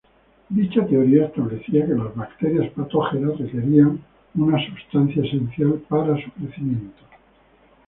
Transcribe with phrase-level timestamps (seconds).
[0.49, 7.03] Dicha teoría establecía que las bacterias patógenas requerían una ""sustancia esencial"" para su crecimiento.